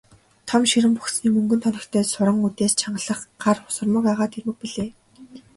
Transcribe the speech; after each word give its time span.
Том 0.47 0.61
ширэн 0.71 0.93
богцны 0.97 1.27
мөнгөн 1.33 1.59
тоногтой 1.63 2.03
суран 2.13 2.37
үдээс 2.47 2.73
чангалах 2.81 3.19
гар 3.43 3.57
сурмаг 3.75 4.05
агаад 4.11 4.33
эрмэг 4.37 4.57
билээ. 4.61 4.89